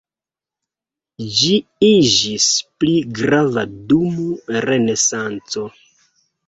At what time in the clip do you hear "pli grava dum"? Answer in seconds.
2.81-4.19